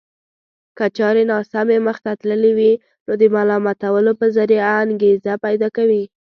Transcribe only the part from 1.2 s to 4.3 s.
ناسمې مخته تللې وي نو د ملامتولو په